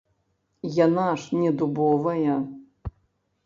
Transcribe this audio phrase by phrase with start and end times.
[0.85, 2.35] Яна ж не дубовая.